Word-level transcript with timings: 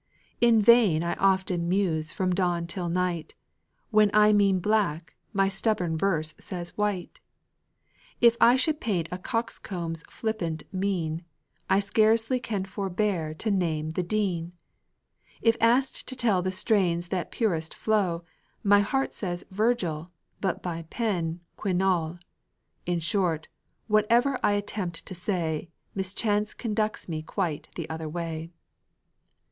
In 0.39 0.59
vain 0.63 1.03
I 1.03 1.13
often 1.17 1.69
muse 1.69 2.11
from 2.11 2.33
dawn 2.33 2.65
till 2.65 2.89
night: 2.89 3.35
When 3.91 4.09
I 4.15 4.33
mean 4.33 4.57
black, 4.59 5.13
my 5.31 5.47
stubborn 5.47 5.95
verse 5.95 6.33
says 6.39 6.75
white; 6.75 7.19
If 8.19 8.35
I 8.41 8.55
should 8.55 8.79
paint 8.81 9.09
a 9.11 9.19
coxcomb's 9.19 10.03
flippant 10.09 10.63
mien, 10.73 11.23
I 11.69 11.79
scarcely 11.81 12.39
can 12.39 12.65
forbear 12.65 13.35
to 13.35 13.51
name 13.51 13.91
the 13.91 14.01
Dean; 14.01 14.53
If 15.39 15.55
asked 15.61 16.07
to 16.07 16.15
tell 16.15 16.41
the 16.41 16.51
strains 16.51 17.09
that 17.09 17.29
purest 17.29 17.75
flow, 17.75 18.23
My 18.63 18.79
heart 18.79 19.13
says 19.13 19.45
Virgil, 19.51 20.09
but 20.39 20.65
my 20.65 20.81
pen 20.89 21.41
Quinault; 21.57 22.17
In 22.87 22.99
short, 22.99 23.49
whatever 23.85 24.39
I 24.41 24.53
attempt 24.53 25.05
to 25.05 25.13
say, 25.13 25.69
Mischance 25.93 26.55
conducts 26.55 27.07
me 27.07 27.21
quite 27.21 27.69
the 27.75 27.87
other 27.87 28.09
way. 28.09 28.49